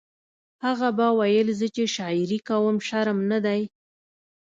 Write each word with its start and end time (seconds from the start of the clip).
هغه 0.65 0.89
به 0.97 1.07
ویل 1.17 1.47
زه 1.59 1.67
چې 1.75 1.83
شاعري 1.95 2.39
کوم 2.47 2.75
شرم 2.87 3.19
نه 3.31 3.39
دی 3.45 3.61